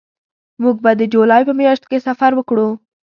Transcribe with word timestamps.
موږ 0.61 0.75
به 0.83 0.91
د 0.99 1.01
جولای 1.13 1.41
په 1.47 1.53
میاشت 1.59 1.83
کې 1.89 2.03
سفر 2.07 2.31
وکړو 2.35 2.67